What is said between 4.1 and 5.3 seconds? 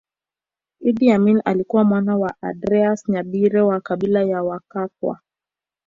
la Wakakwa